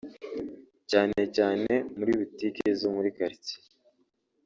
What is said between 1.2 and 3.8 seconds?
cyane muri butike zo muri karitsiye